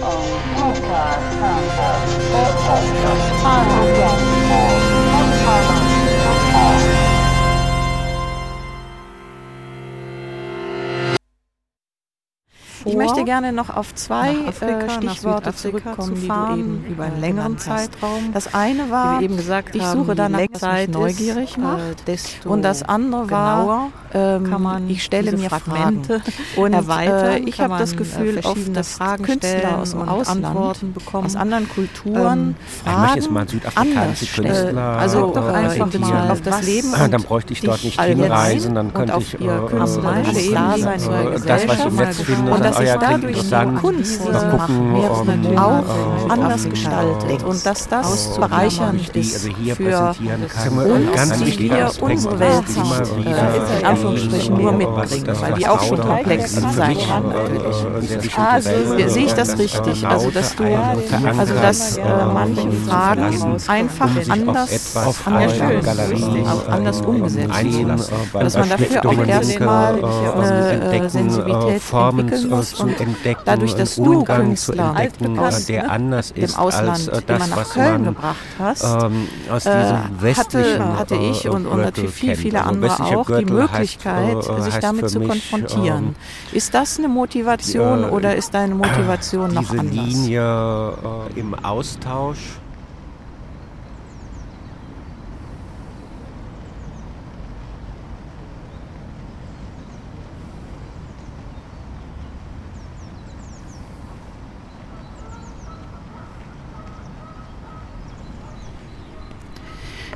[0.00, 0.04] 嗯，
[0.56, 0.86] 顾客
[1.40, 1.78] 看的
[2.30, 2.66] 都懂，
[3.02, 3.97] 怎么办？
[13.08, 18.32] Möchte gerne noch auf zwei Afrika, äh, Stichworte zurückkommen, die du eben über einen längeren Zeitraum.
[18.32, 22.08] Das eine war, wie eben gesagt ich suche danach, was mich neugierig ist, macht.
[22.08, 22.16] Äh,
[22.48, 26.22] und das andere war, ähm, kann man ich stelle mir Fragmente
[26.56, 27.44] und erweitern.
[27.44, 31.36] Äh, ich habe das Gefühl, oft, dass Fragen Künstler aus dem Ausland Antworten bekommen, aus
[31.36, 36.62] anderen Kulturen ähm, Fragen ich mal südafrikanische Künstler also doch einfach äh, mal auf das
[36.62, 36.94] Leben.
[36.94, 40.02] Ah, dann bräuchte ich dort nicht hinreisen, dann könnte ich äh, das,
[41.68, 46.68] was ich im Netz finde, dass sich dadurch die Kunst gucken, um, auch uh, anders
[46.68, 47.42] gestaltet.
[47.44, 50.14] und dass das bereichernd ist für
[50.84, 52.64] uns, die wir unsere Welt
[53.24, 57.28] äh, in Anführungsstrichen nur mitbringen, weil die auch schon komplex sein kann.
[57.28, 58.38] natürlich.
[58.38, 58.70] Also
[59.08, 62.02] sehe ich das richtig, also dass du, also dass äh,
[62.32, 64.96] manche Fragen einfach anders,
[66.68, 67.88] anders umgesetzt sind,
[68.32, 75.40] dass man dafür auch erstmal eine Sensibilität entwickeln muss entdecken, dadurch, dass du Künstler entdecken,
[75.40, 78.84] hast, der anders ist im Ausland, als äh, das, nach was Köln man gebracht hast,
[78.84, 83.26] ähm, aus diesem westlichen hatte, hatte ich äh, und, und natürlich viele, viele andere auch
[83.26, 86.04] die Möglichkeit, heißt, äh, sich damit zu konfrontieren.
[86.08, 86.14] Ähm,
[86.52, 89.86] ist das eine Motivation die, oder ist deine Motivation noch anders?
[89.90, 90.92] Diese Linie
[91.36, 92.38] äh, im Austausch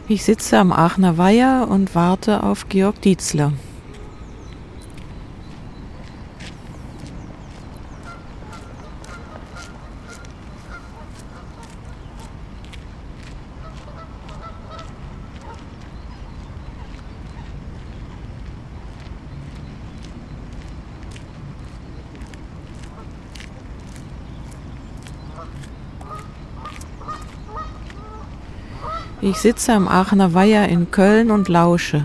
[0.09, 3.53] Ich sitze am Aachener Weiher und warte auf Georg Dietzler.
[29.33, 32.05] Ich sitze am Aachener Weiher in Köln und lausche.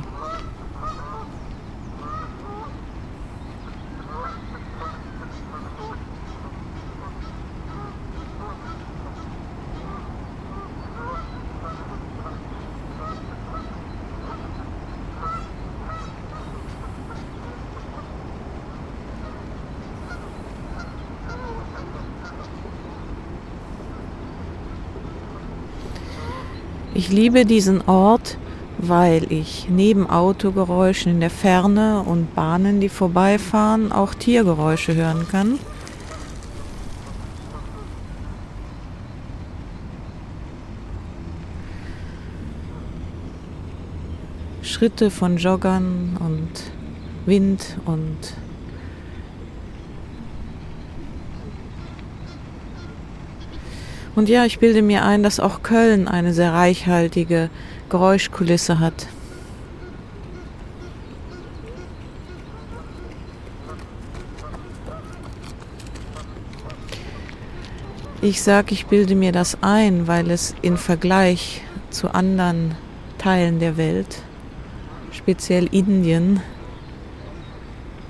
[26.98, 28.40] Ich liebe diesen Ort,
[28.80, 35.60] weil ich neben Autogeräuschen in der Ferne und Bahnen, die vorbeifahren, auch Tiergeräusche hören kann.
[44.64, 46.50] Schritte von Joggern und
[47.28, 48.34] Wind und
[54.18, 57.52] Und ja, ich bilde mir ein, dass auch Köln eine sehr reichhaltige
[57.88, 59.06] Geräuschkulisse hat.
[68.24, 71.62] Ich sage, ich bilde mir das ein, weil es in Vergleich
[71.92, 72.74] zu anderen
[73.20, 74.24] Teilen der Welt,
[75.12, 76.42] speziell Indien,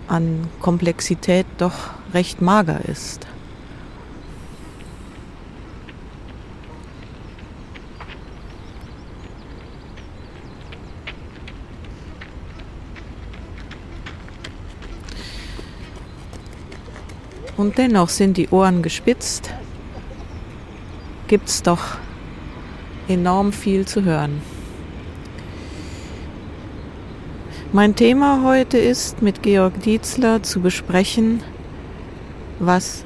[0.07, 3.27] an Komplexität doch recht mager ist.
[17.57, 19.50] Und dennoch sind die Ohren gespitzt,
[21.28, 21.97] gibt es doch
[23.07, 24.41] enorm viel zu hören.
[27.73, 31.41] Mein Thema heute ist mit Georg Dietzler zu besprechen,
[32.59, 33.04] was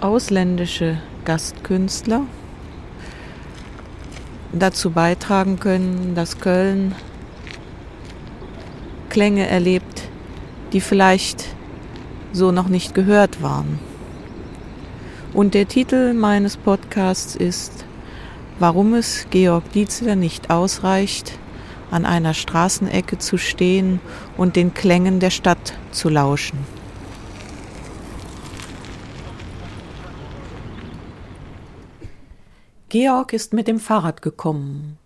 [0.00, 2.22] ausländische Gastkünstler
[4.52, 6.94] dazu beitragen können, dass Köln
[9.08, 10.02] Klänge erlebt,
[10.72, 11.55] die vielleicht
[12.36, 13.78] so noch nicht gehört waren.
[15.32, 17.84] Und der Titel meines Podcasts ist
[18.58, 21.38] Warum es Georg Dietzler nicht ausreicht,
[21.90, 24.00] an einer Straßenecke zu stehen
[24.36, 26.58] und den Klängen der Stadt zu lauschen.
[32.88, 34.98] Georg ist mit dem Fahrrad gekommen,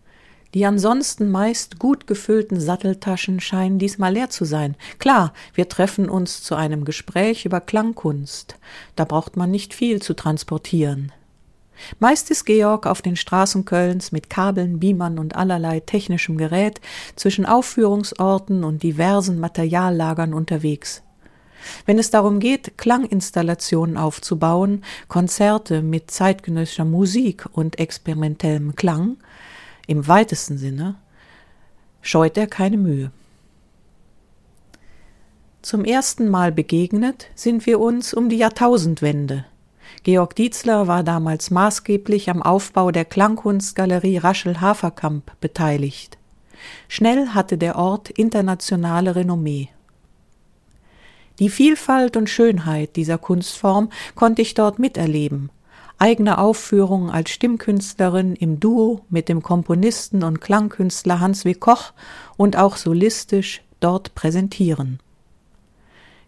[0.54, 4.76] Die ansonsten meist gut gefüllten Satteltaschen scheinen diesmal leer zu sein.
[4.98, 8.56] Klar, wir treffen uns zu einem Gespräch über Klangkunst.
[8.96, 11.12] Da braucht man nicht viel zu transportieren.
[11.98, 16.80] Meist ist Georg auf den Straßen Kölns mit Kabeln, Beamern und allerlei technischem Gerät
[17.16, 21.02] zwischen Aufführungsorten und diversen Materiallagern unterwegs.
[21.86, 29.18] Wenn es darum geht, Klanginstallationen aufzubauen, Konzerte mit zeitgenössischer Musik und experimentellem Klang,
[29.90, 30.94] im weitesten Sinne,
[32.00, 33.10] scheut er keine Mühe.
[35.62, 39.46] Zum ersten Mal begegnet sind wir uns um die Jahrtausendwende.
[40.04, 46.18] Georg Dietzler war damals maßgeblich am Aufbau der Klangkunstgalerie Raschel-Haferkamp beteiligt.
[46.86, 49.70] Schnell hatte der Ort internationale Renommee.
[51.40, 55.50] Die Vielfalt und Schönheit dieser Kunstform konnte ich dort miterleben.
[56.00, 61.52] Eigene Aufführungen als Stimmkünstlerin im Duo mit dem Komponisten und Klangkünstler Hans W.
[61.52, 61.92] Koch
[62.38, 64.98] und auch solistisch dort präsentieren.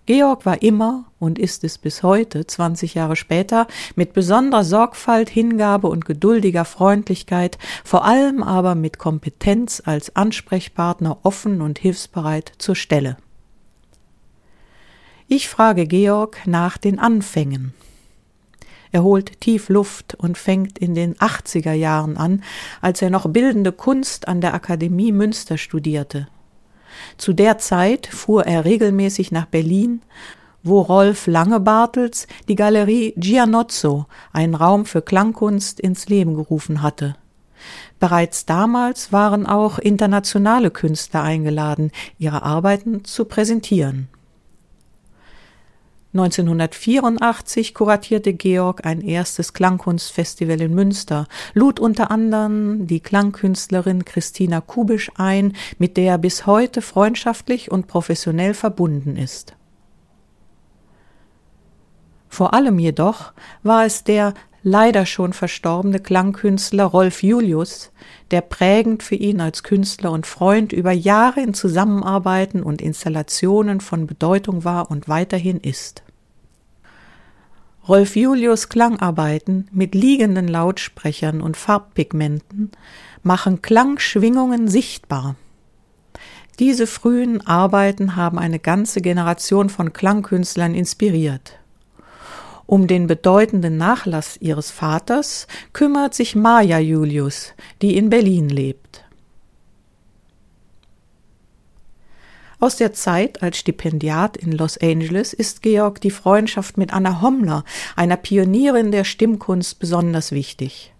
[0.05, 3.67] Georg war immer und ist es bis heute, 20 Jahre später,
[3.97, 11.63] mit besonderer Sorgfalt, Hingabe und geduldiger Freundlichkeit, vor allem aber mit Kompetenz als Ansprechpartner offen
[11.63, 13.17] und hilfsbereit zur Stelle.
[15.29, 17.73] Ich frage Georg nach den Anfängen.
[18.93, 22.43] Er holt tief Luft und fängt in den 80er Jahren an,
[22.83, 26.29] als er noch bildende Kunst an der Akademie Münster studierte.
[27.17, 30.03] Zu der Zeit fuhr er regelmäßig nach Berlin,
[30.63, 37.17] wo Rolf Langebartels die Galerie Gianozzo, einen Raum für Klangkunst, ins Leben gerufen hatte.
[37.99, 44.09] Bereits damals waren auch internationale Künstler eingeladen, ihre Arbeiten zu präsentieren.
[46.15, 55.11] 1984 kuratierte Georg ein erstes Klangkunstfestival in Münster, lud unter anderem die Klangkünstlerin Christina Kubisch
[55.17, 59.57] ein, mit der er bis heute freundschaftlich und professionell verbunden ist.
[62.29, 63.33] Vor allem jedoch
[63.63, 67.91] war es der leider schon verstorbene Klangkünstler Rolf Julius,
[68.31, 74.07] der prägend für ihn als Künstler und Freund über Jahre in Zusammenarbeiten und Installationen von
[74.07, 76.03] Bedeutung war und weiterhin ist.
[77.89, 82.71] Rolf Julius Klangarbeiten mit liegenden Lautsprechern und Farbpigmenten
[83.25, 85.35] machen Klangschwingungen sichtbar.
[86.61, 91.59] Diese frühen Arbeiten haben eine ganze Generation von Klangkünstlern inspiriert.
[92.73, 97.53] Um den bedeutenden Nachlass ihres Vaters kümmert sich Maja Julius,
[97.83, 99.05] die in Berlin lebt.
[102.61, 107.67] Aus der Zeit als Stipendiat in Los Angeles ist Georg die Freundschaft mit Anna Hommler,
[107.95, 110.95] einer Pionierin der Stimmkunst, besonders wichtig.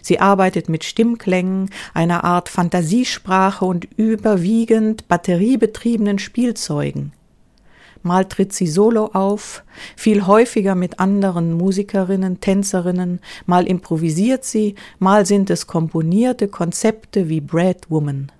[0.00, 7.12] Sie arbeitet mit Stimmklängen, einer Art Fantasiesprache und überwiegend batteriebetriebenen Spielzeugen.
[8.02, 9.64] Mal tritt sie solo auf,
[9.96, 17.40] viel häufiger mit anderen Musikerinnen, Tänzerinnen, mal improvisiert sie, mal sind es komponierte Konzepte wie
[17.40, 18.30] Bread Woman.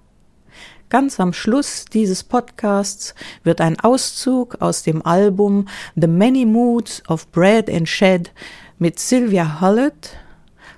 [0.90, 7.28] Ganz am Schluss dieses Podcasts wird ein Auszug aus dem Album The Many Moods of
[7.28, 8.32] Bread and Shed
[8.78, 10.16] mit Sylvia Hullett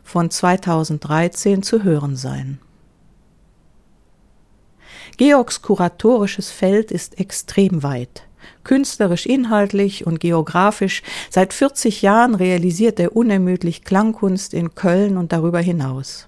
[0.02, 2.58] von 2013 zu hören sein.
[5.16, 8.24] Georgs kuratorisches Feld ist extrem weit.
[8.64, 15.60] Künstlerisch, inhaltlich und geografisch seit 40 Jahren realisiert er unermüdlich Klangkunst in Köln und darüber
[15.60, 16.26] hinaus.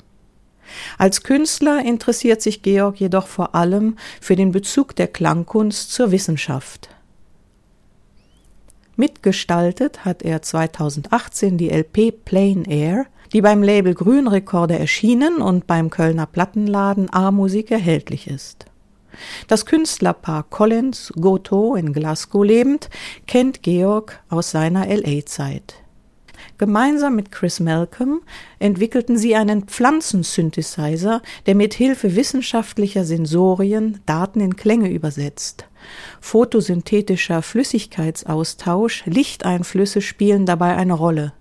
[0.98, 6.88] Als Künstler interessiert sich Georg jedoch vor allem für den Bezug der Klangkunst zur Wissenschaft.
[8.96, 15.88] Mitgestaltet hat er 2018 die LP Plain Air, die beim Label Grünrekorder erschienen und beim
[15.88, 18.66] Kölner Plattenladen A-Musik erhältlich ist.
[19.48, 22.90] Das Künstlerpaar Collins Goto in Glasgow lebend
[23.26, 25.82] kennt Georg aus seiner LA-Zeit.
[26.58, 28.20] Gemeinsam mit Chris Malcolm
[28.58, 35.66] entwickelten sie einen Pflanzensynthesizer, der mit Hilfe wissenschaftlicher Sensorien Daten in Klänge übersetzt.
[36.20, 41.32] Photosynthetischer Flüssigkeitsaustausch, Lichteinflüsse spielen dabei eine Rolle.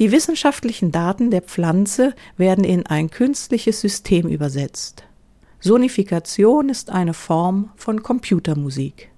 [0.00, 5.04] Die wissenschaftlichen Daten der Pflanze werden in ein künstliches System übersetzt.
[5.60, 9.10] Sonifikation ist eine Form von Computermusik.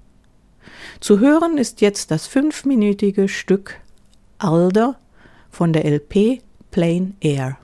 [0.98, 3.80] Zu hören ist jetzt das fünfminütige Stück
[4.38, 4.98] Alder
[5.50, 7.58] von der LP Plain Air.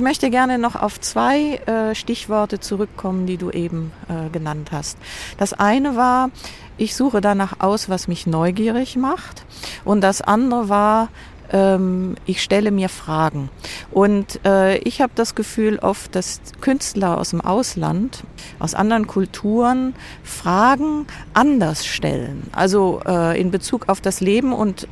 [0.00, 4.96] Ich möchte gerne noch auf zwei äh, Stichworte zurückkommen, die du eben äh, genannt hast.
[5.36, 6.30] Das eine war,
[6.78, 9.44] ich suche danach aus, was mich neugierig macht.
[9.84, 11.08] Und das andere war,
[11.52, 13.50] ähm, ich stelle mir Fragen.
[13.90, 18.24] Und äh, ich habe das Gefühl oft, dass Künstler aus dem Ausland,
[18.58, 22.44] aus anderen Kulturen Fragen anders stellen.
[22.52, 24.88] Also äh, in Bezug auf das Leben und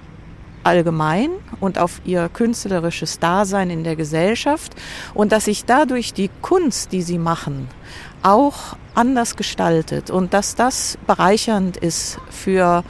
[0.65, 4.75] allgemein und auf ihr künstlerisches Dasein in der Gesellschaft
[5.15, 7.69] und dass sich dadurch die Kunst, die sie machen,
[8.23, 12.85] auch anders gestaltet und dass das bereichernd ist für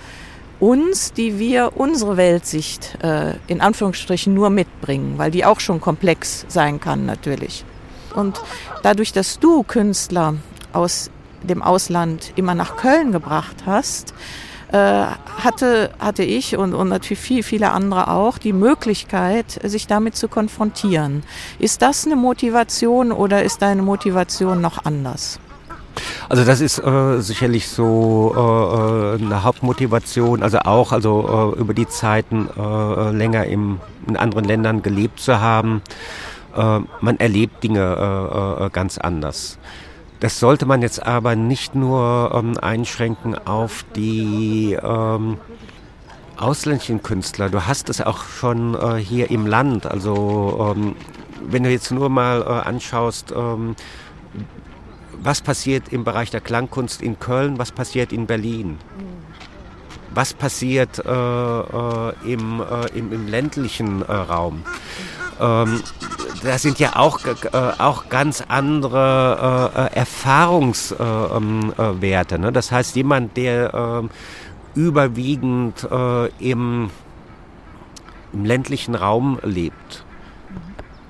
[0.60, 6.46] uns, die wir unsere Weltsicht äh, in Anführungsstrichen nur mitbringen, weil die auch schon komplex
[6.48, 7.64] sein kann natürlich.
[8.14, 8.40] Und
[8.82, 10.34] dadurch, dass du Künstler
[10.72, 11.10] aus
[11.42, 14.14] dem Ausland immer nach Köln gebracht hast,
[14.72, 20.28] hatte, hatte ich und, und natürlich viel, viele andere auch die Möglichkeit, sich damit zu
[20.28, 21.22] konfrontieren.
[21.58, 25.40] Ist das eine Motivation oder ist deine Motivation noch anders?
[26.28, 31.74] Also das ist äh, sicherlich so äh, äh, eine Hauptmotivation, also auch also äh, über
[31.74, 35.82] die Zeiten äh, länger im, in anderen Ländern gelebt zu haben.
[36.56, 39.58] Äh, man erlebt Dinge äh, äh, ganz anders.
[40.20, 45.38] Das sollte man jetzt aber nicht nur ähm, einschränken auf die ähm,
[46.36, 47.50] ausländischen Künstler.
[47.50, 49.86] Du hast es auch schon äh, hier im Land.
[49.86, 50.96] Also ähm,
[51.46, 53.76] wenn du jetzt nur mal äh, anschaust, ähm,
[55.20, 58.78] was passiert im Bereich der Klangkunst in Köln, was passiert in Berlin.
[60.14, 64.64] Was passiert äh, äh, im, äh, im, im, ländlichen äh, Raum?
[65.40, 65.82] Ähm,
[66.42, 67.32] da sind ja auch, äh,
[67.78, 72.34] auch ganz andere äh, Erfahrungswerte.
[72.34, 72.52] Ähm, ne?
[72.52, 74.10] Das heißt, jemand, der ähm,
[74.74, 75.88] überwiegend
[76.38, 76.90] im,
[78.32, 80.04] im ländlichen Raum lebt,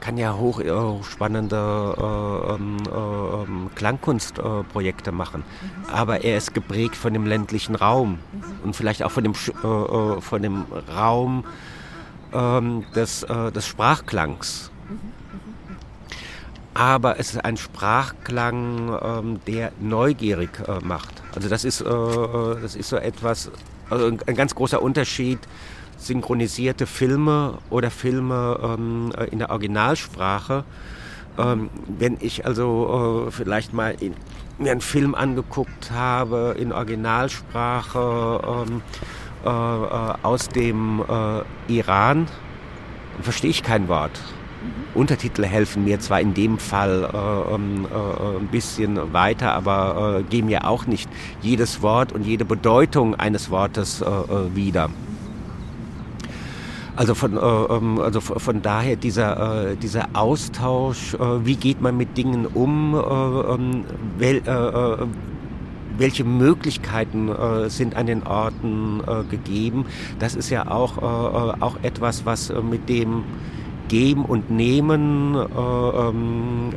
[0.09, 5.44] kann ja hoch, äh, hochspannende äh, ähm, äh, ähm, Klangkunstprojekte machen.
[5.92, 8.18] Aber er ist geprägt von dem ländlichen Raum
[8.64, 10.64] und vielleicht auch von dem, äh, äh, von dem
[10.96, 11.44] Raum
[12.32, 14.70] ähm, des, äh, des Sprachklangs.
[16.74, 20.50] Aber es ist ein Sprachklang, ähm, der neugierig
[20.84, 21.22] macht.
[21.34, 23.50] Also das ist, das ist so etwas,
[23.90, 25.40] also ein, ein ganz großer Unterschied
[25.98, 30.64] synchronisierte Filme oder Filme ähm, äh, in der Originalsprache.
[31.36, 34.14] Ähm, wenn ich also äh, vielleicht mal in,
[34.58, 38.82] mir einen Film angeguckt habe in Originalsprache ähm,
[39.44, 42.27] äh, äh aus dem äh, Iran,
[43.22, 44.20] verstehe ich kein Wort.
[44.62, 45.01] Mhm.
[45.01, 50.22] Untertitel helfen mir zwar in dem Fall äh, ähm, äh, ein bisschen weiter, aber äh,
[50.24, 51.09] geben mir auch nicht
[51.40, 54.05] jedes Wort und jede Bedeutung eines Wortes
[54.55, 54.90] wieder.
[56.96, 62.44] Also von, äh, ähm, also von daher dieser, dieser Austausch, wie geht man mit Dingen
[62.44, 63.85] um, äh, ähm,
[64.18, 64.42] wel,
[65.98, 67.30] welche Möglichkeiten
[67.68, 69.87] sind an den Orten gegeben,
[70.18, 73.24] das ist ja auch, auch etwas, was mit dem
[73.88, 76.72] Geben und Nehmen, ähm,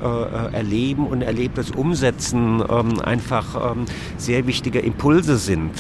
[0.53, 2.62] Erleben und Erlebtes Umsetzen
[3.01, 3.75] einfach
[4.17, 5.71] sehr wichtige Impulse sind.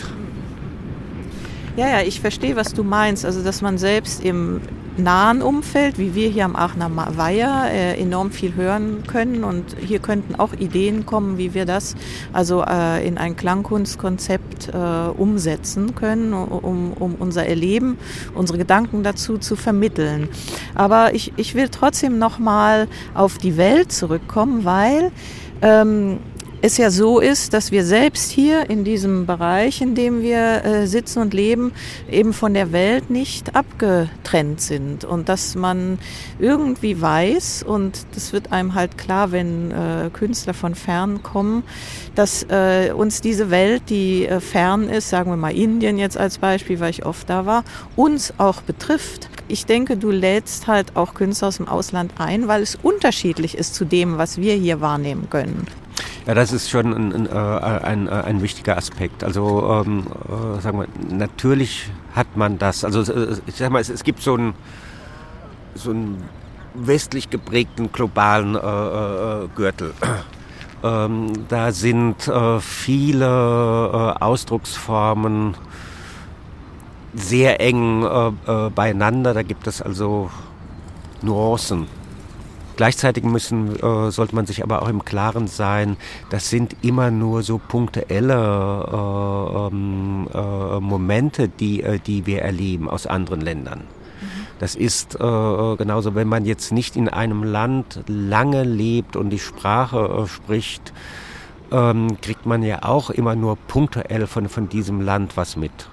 [1.77, 3.25] Ja, ja, ich verstehe, was du meinst.
[3.25, 4.59] Also, dass man selbst im
[4.97, 9.43] nahen Umfeld, wie wir hier am Aachener Weiher, äh, enorm viel hören können.
[9.43, 11.95] Und hier könnten auch Ideen kommen, wie wir das
[12.33, 14.77] also äh, in ein Klangkunstkonzept äh,
[15.17, 17.97] umsetzen können, um, um unser Erleben,
[18.33, 20.29] unsere Gedanken dazu zu vermitteln.
[20.75, 25.11] Aber ich, ich will trotzdem nochmal auf die Welt zurückkommen, weil
[25.61, 26.19] ähm,
[26.63, 30.85] es ja so ist, dass wir selbst hier in diesem Bereich, in dem wir äh,
[30.85, 31.71] sitzen und leben,
[32.09, 35.97] eben von der Welt nicht abgetrennt sind und dass man
[36.39, 41.63] irgendwie weiß und das wird einem halt klar, wenn äh, Künstler von fern kommen,
[42.13, 46.37] dass äh, uns diese Welt, die äh, fern ist, sagen wir mal Indien jetzt als
[46.37, 47.63] Beispiel, weil ich oft da war,
[47.95, 49.29] uns auch betrifft.
[49.47, 53.73] Ich denke, du lädst halt auch Künstler aus dem Ausland ein, weil es unterschiedlich ist
[53.73, 55.65] zu dem, was wir hier wahrnehmen können.
[56.27, 59.23] Ja, das ist schon ein, ein, äh, ein, äh, ein wichtiger Aspekt.
[59.23, 62.85] Also ähm, äh, sagen wir, natürlich hat man das.
[62.85, 64.53] Also äh, ich sag mal, es, es gibt so einen
[65.73, 66.23] so einen
[66.75, 69.93] westlich geprägten globalen äh, äh, Gürtel.
[70.83, 72.27] Ähm, da sind
[72.59, 75.53] viele Ausdrucksformen
[77.13, 78.03] sehr eng
[78.73, 79.35] beieinander.
[79.35, 80.31] Da gibt es also
[81.21, 81.85] Nuancen.
[82.81, 85.97] Gleichzeitig müssen, äh, sollte man sich aber auch im Klaren sein,
[86.31, 92.89] das sind immer nur so punktuelle äh, ähm, äh, Momente, die, äh, die wir erleben
[92.89, 93.81] aus anderen Ländern.
[94.57, 99.29] Das ist äh, äh, genauso, wenn man jetzt nicht in einem Land lange lebt und
[99.29, 100.91] die Sprache äh, spricht,
[101.71, 105.87] ähm, kriegt man ja auch immer nur punktuell von, von diesem Land was mit.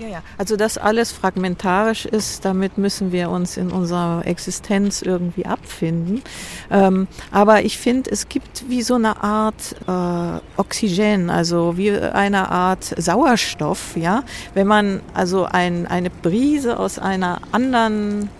[0.00, 0.22] Ja, ja.
[0.38, 6.22] Also dass alles fragmentarisch ist, damit müssen wir uns in unserer Existenz irgendwie abfinden.
[6.70, 12.50] Ähm, aber ich finde, es gibt wie so eine Art äh, Oxygen, also wie eine
[12.50, 14.24] Art Sauerstoff, ja.
[14.54, 18.30] Wenn man also ein, eine Brise aus einer anderen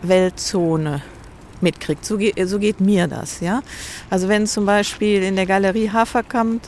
[0.00, 1.02] Weltzone
[1.60, 2.06] mitkriegt.
[2.06, 3.60] So, geht, so geht mir das, ja.
[4.08, 6.62] Also wenn zum Beispiel in der Galerie Haferkamp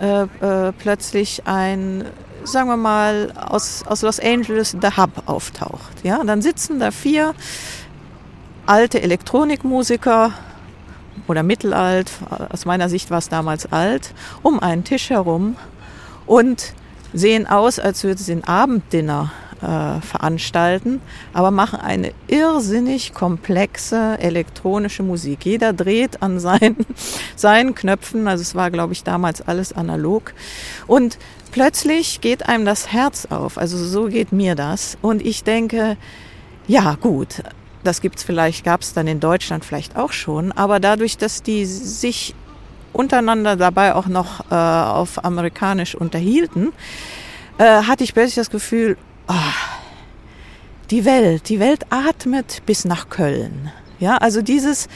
[0.00, 2.04] äh, äh, plötzlich ein
[2.44, 6.02] sagen wir mal, aus, aus Los Angeles The Hub auftaucht.
[6.02, 7.34] Ja, dann sitzen da vier
[8.66, 10.32] alte Elektronikmusiker
[11.28, 12.10] oder mittelalt,
[12.50, 15.56] aus meiner Sicht war es damals alt, um einen Tisch herum
[16.26, 16.74] und
[17.12, 21.00] sehen aus, als würden sie ein Abenddinner äh, veranstalten,
[21.32, 25.44] aber machen eine irrsinnig komplexe elektronische Musik.
[25.44, 26.84] Jeder dreht an seinen,
[27.36, 30.32] seinen Knöpfen, also es war, glaube ich, damals alles analog.
[30.86, 31.18] Und
[31.52, 33.56] plötzlich geht einem das Herz auf.
[33.56, 34.98] Also so geht mir das.
[35.00, 35.96] Und ich denke,
[36.66, 37.42] ja gut,
[37.84, 41.64] das gibt's vielleicht, gab es dann in Deutschland vielleicht auch schon, aber dadurch, dass die
[41.66, 42.34] sich
[42.92, 46.72] untereinander dabei auch noch äh, auf amerikanisch unterhielten,
[47.58, 48.96] äh, hatte ich plötzlich das Gefühl,
[49.28, 49.34] oh,
[50.90, 53.72] die Welt, die Welt atmet bis nach Köln.
[53.98, 54.88] Ja, also dieses,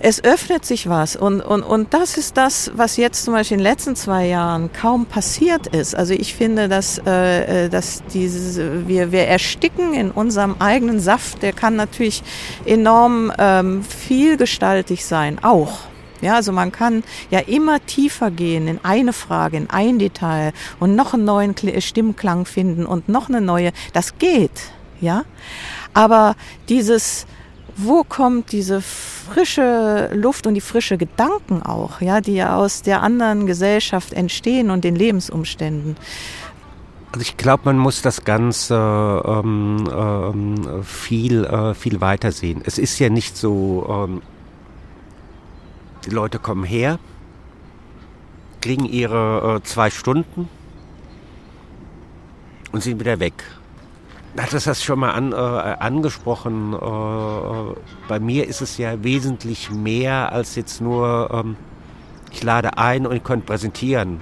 [0.00, 3.64] es öffnet sich was und, und, und das ist das, was jetzt zum Beispiel in
[3.64, 5.94] den letzten zwei Jahren kaum passiert ist.
[5.94, 11.42] Also ich finde, dass, äh, äh dass dieses, wir, wir ersticken in unserem eigenen Saft,
[11.42, 12.22] der kann natürlich
[12.64, 15.80] enorm ähm, vielgestaltig sein, auch.
[16.20, 20.96] Ja, also man kann ja immer tiefer gehen in eine Frage, in ein Detail und
[20.96, 23.72] noch einen neuen Stimmklang finden und noch eine neue.
[23.92, 24.50] Das geht,
[25.00, 25.24] ja.
[25.94, 26.34] Aber
[26.68, 27.26] dieses,
[27.78, 33.02] wo kommt diese frische Luft und die frische Gedanken auch, ja, die ja aus der
[33.02, 35.96] anderen Gesellschaft entstehen und den Lebensumständen.
[37.12, 42.62] Also ich glaube, man muss das Ganze ähm, ähm, viel, äh, viel weiter sehen.
[42.66, 44.22] Es ist ja nicht so, ähm,
[46.04, 46.98] die Leute kommen her,
[48.60, 50.48] kriegen ihre äh, zwei Stunden
[52.72, 53.44] und sind wieder weg
[54.40, 56.74] hattest das schon mal an, äh, angesprochen.
[56.74, 57.74] Äh,
[58.08, 61.56] bei mir ist es ja wesentlich mehr als jetzt nur, ähm,
[62.30, 64.20] ich lade ein und ich könnte präsentieren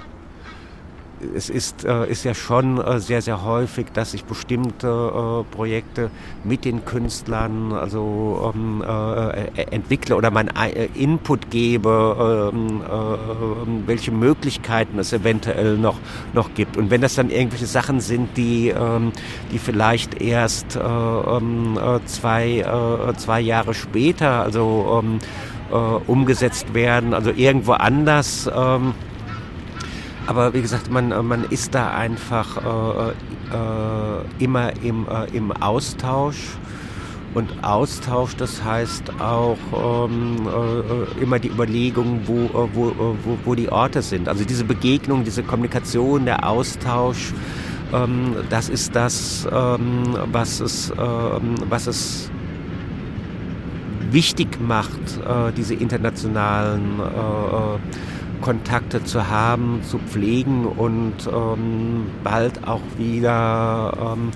[1.35, 6.11] es ist, äh, ist ja schon äh, sehr, sehr häufig, dass ich bestimmte äh, Projekte
[6.45, 14.11] mit den Künstlern also ähm, äh, entwickle oder mein äh, Input gebe, ähm, äh, welche
[14.11, 15.97] Möglichkeiten es eventuell noch,
[16.35, 16.77] noch gibt.
[16.77, 19.13] Und wenn das dann irgendwelche Sachen sind, die, ähm,
[19.53, 22.65] die vielleicht erst ähm, zwei,
[23.17, 25.19] zwei Jahre später also ähm,
[26.07, 28.95] umgesetzt werden, also irgendwo anders, ähm,
[30.27, 35.53] aber wie gesagt, man, äh, man ist da einfach äh, äh, immer im, äh, im
[35.53, 36.57] Austausch.
[37.35, 39.59] Und Austausch, das heißt auch
[40.09, 44.27] ähm, äh, immer die Überlegung, wo, äh, wo, wo, wo die Orte sind.
[44.29, 47.35] Also diese Begegnung, diese Kommunikation, der Austausch,
[47.93, 52.31] ähm, das ist das, ähm, was, es, ähm, was es
[54.11, 55.21] wichtig macht,
[55.57, 57.01] diese internationalen
[58.41, 64.31] Kontakte zu haben, zu pflegen und ähm, bald auch wieder ähm,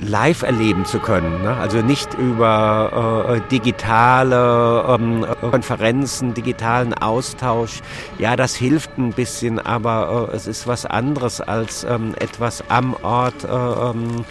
[0.00, 1.42] live erleben zu können.
[1.42, 1.56] Ne?
[1.56, 7.80] Also nicht über äh, digitale ähm, Konferenzen, digitalen Austausch.
[8.18, 12.94] Ja, das hilft ein bisschen, aber äh, es ist was anderes als ähm, etwas am
[13.02, 14.24] Ort äh, ähm,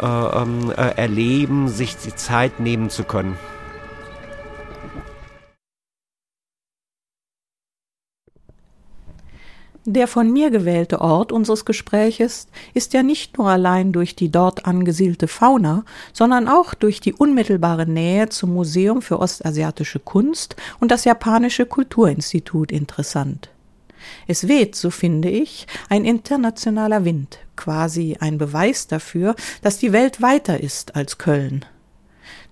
[0.00, 3.36] äh, ähm, äh, erleben, sich die Zeit nehmen zu können.
[9.90, 14.66] Der von mir gewählte Ort unseres Gespräches ist ja nicht nur allein durch die dort
[14.66, 21.06] angesiedelte Fauna, sondern auch durch die unmittelbare Nähe zum Museum für ostasiatische Kunst und das
[21.06, 23.48] japanische Kulturinstitut interessant.
[24.26, 30.20] Es weht, so finde ich, ein internationaler Wind, quasi ein Beweis dafür, dass die Welt
[30.20, 31.64] weiter ist als Köln.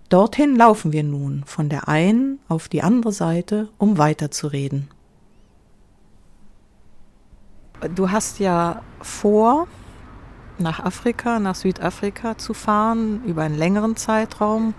[0.08, 4.88] Dorthin laufen wir nun von der einen auf die andere Seite, um weiterzureden.
[7.94, 9.66] Du hast ja vor,
[10.58, 14.74] nach Afrika, nach Südafrika zu fahren, über einen längeren Zeitraum.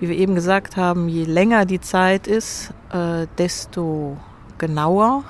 [0.00, 4.18] Wie wir eben gesagt haben, je länger die Zeit ist, äh, desto
[4.58, 5.24] genauer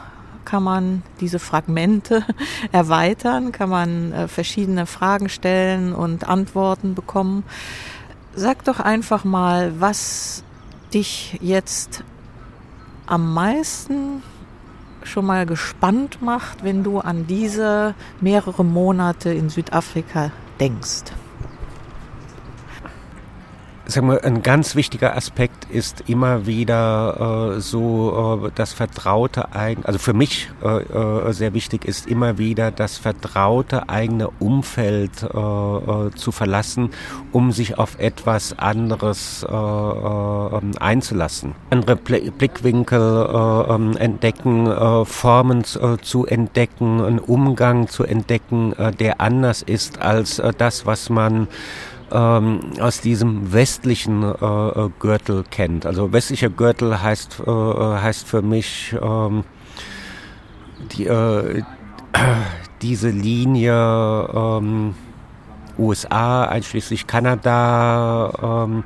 [0.44, 2.24] kann man diese Fragmente
[2.72, 7.44] erweitern, kann man äh, verschiedene Fragen stellen und Antworten bekommen.
[8.34, 10.42] Sag doch einfach mal, was
[10.92, 12.02] dich jetzt
[13.06, 14.22] am meisten
[15.06, 21.04] schon mal gespannt macht, wenn du an diese mehrere Monate in Südafrika denkst?
[23.88, 29.84] Sagen wir, ein ganz wichtiger Aspekt ist immer wieder äh, so äh, das vertraute eigen,
[29.84, 35.26] also für mich äh, äh sehr wichtig ist immer wieder das vertraute eigene Umfeld äh,
[35.26, 36.90] äh, zu verlassen,
[37.30, 41.54] um sich auf etwas anderes ähm, einzulassen.
[41.70, 50.42] Andere Blickwinkel ähm, entdecken, Formen zu entdecken, einen Umgang zu entdecken, der anders ist als
[50.58, 51.48] das, was man
[52.12, 55.86] ähm, aus diesem westlichen äh, äh, Gürtel kennt.
[55.86, 59.44] Also westlicher Gürtel heißt, äh, heißt für mich ähm,
[60.92, 61.62] die, äh,
[62.82, 64.94] diese Linie ähm,
[65.78, 68.84] USA, einschließlich Kanada, ähm,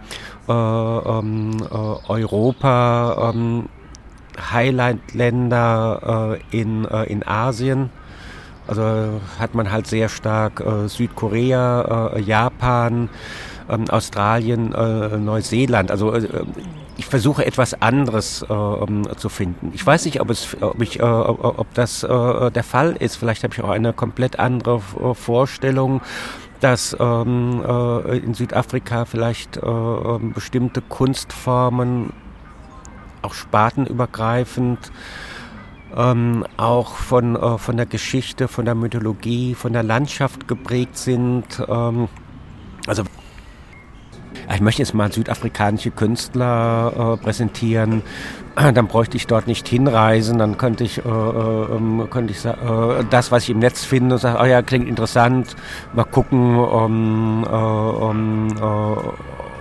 [0.48, 3.68] äh, ähm, äh, Europa, ähm,
[4.52, 7.90] Highland-Länder in, in Asien
[8.70, 13.08] also hat man halt sehr stark äh, Südkorea, äh, Japan,
[13.68, 15.90] ähm, Australien, äh, Neuseeland.
[15.90, 16.26] Also äh,
[16.96, 19.72] ich versuche etwas anderes äh, um, zu finden.
[19.74, 23.16] Ich weiß nicht, ob es, ob ich, äh, ob das der Fall ist.
[23.16, 26.02] Vielleicht habe ich auch eine komplett andere Vorstellung,
[26.60, 32.12] dass ähm, äh, in Südafrika vielleicht äh, ähm, bestimmte Kunstformen
[33.22, 34.92] auch spartenübergreifend
[35.96, 41.44] ähm, auch von, äh, von der Geschichte, von der Mythologie, von der Landschaft geprägt sind.
[41.68, 42.08] Ähm,
[42.86, 43.04] also
[44.52, 48.02] ich möchte jetzt mal südafrikanische Künstler äh, präsentieren,
[48.56, 53.04] dann bräuchte ich dort nicht hinreisen, dann könnte ich, äh, äh, ähm, könnte ich äh,
[53.08, 55.56] das, was ich im Netz finde, sagen, oh ja, klingt interessant,
[55.94, 57.44] mal gucken, um,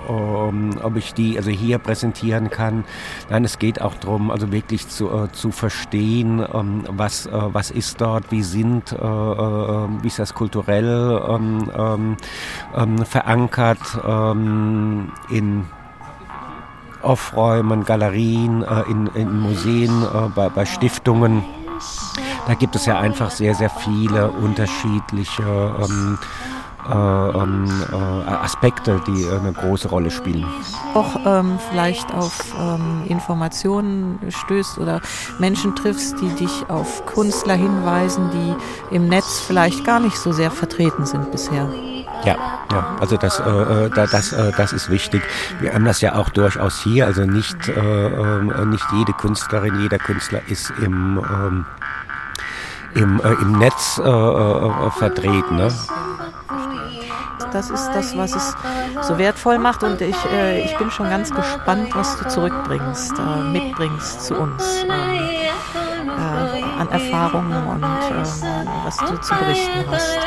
[0.10, 2.84] um, ähm, ob ich die also hier präsentieren kann.
[3.30, 7.72] Nein, es geht auch darum, also wirklich zu, äh, zu verstehen, ähm, was, äh, was
[7.72, 12.18] ist dort, wie sind, äh, äh wie ist das kulturell ähm, ähm,
[12.76, 15.66] ähm verankert ähm, in
[17.02, 21.44] Aufräumen, Galerien, äh, in, in Museen, äh, bei, bei Stiftungen.
[22.48, 26.18] Da gibt es ja einfach sehr, sehr viele unterschiedliche ähm,
[26.88, 27.96] äh, ähm, äh,
[28.32, 30.46] Aspekte, die eine große Rolle spielen.
[30.94, 35.02] Auch ähm, vielleicht auf ähm, Informationen stößt oder
[35.40, 40.52] Menschen triffst, die dich auf Künstler hinweisen, die im Netz vielleicht gar nicht so sehr
[40.52, 41.70] vertreten sind bisher.
[42.26, 42.36] Ja,
[42.72, 45.22] ja, also das, äh, äh das, äh, das ist wichtig.
[45.60, 49.98] Wir haben das ja auch durchaus hier, also nicht, äh, äh nicht jede Künstlerin, jeder
[49.98, 51.66] Künstler ist im, ähm,
[52.96, 54.02] im, äh, im Netz
[54.98, 55.56] vertreten.
[55.56, 55.72] Ne?
[57.52, 58.56] Das ist das, was es
[59.02, 59.84] so wertvoll macht.
[59.84, 64.84] Und ich, äh, ich bin schon ganz gespannt, was du zurückbringst, äh, mitbringst zu uns
[64.84, 70.20] ähm, äh, an Erfahrungen und ähm, was du zu berichten hast.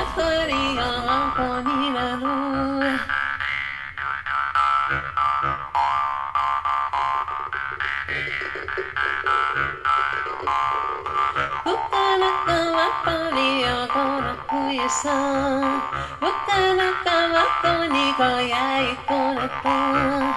[14.93, 15.81] さわ
[16.21, 20.35] からかわこにごやいこらたわ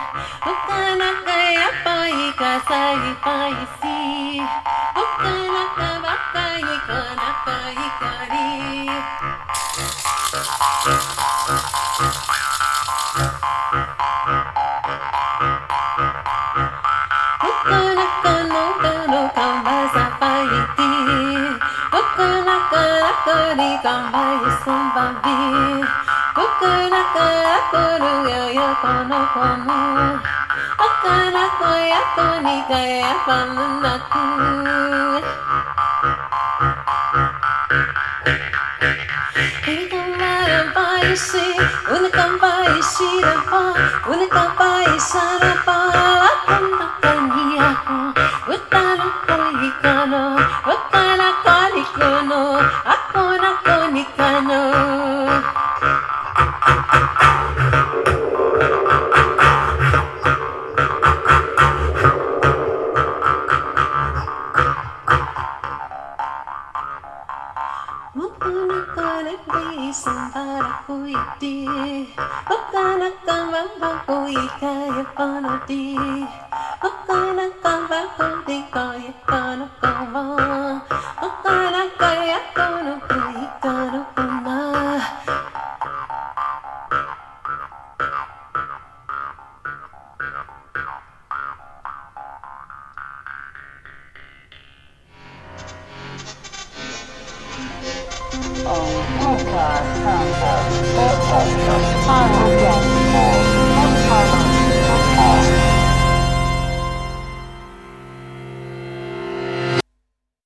[0.65, 3.84] からかやぱいかさいぱいし
[4.39, 4.45] わ
[5.17, 8.01] からかばかいこらかいか
[11.69, 11.74] り
[23.56, 25.28] に構いすばび
[26.36, 29.69] 僕らから来るよ横の子も
[30.78, 31.95] 赤な子役
[32.43, 34.13] に変えばむなく
[39.63, 41.24] 君が前ばいし
[41.89, 42.43] うぬかば
[42.78, 43.54] いしらば
[44.10, 45.69] うぬかばいさらば
[46.45, 47.89] この子にやこ
[48.52, 51.14] 歌の恋かの若い
[51.95, 52.62] このア
[53.13, 54.44] コラコに感